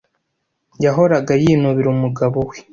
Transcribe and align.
Yahoraga 0.83 1.33
yinubira 1.41 1.87
umugabo 1.95 2.37
we. 2.49 2.57